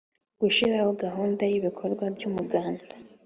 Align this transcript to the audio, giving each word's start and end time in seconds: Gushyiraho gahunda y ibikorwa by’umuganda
Gushyiraho 0.41 0.91
gahunda 1.03 1.41
y 1.51 1.53
ibikorwa 1.59 2.05
by’umuganda 2.15 2.85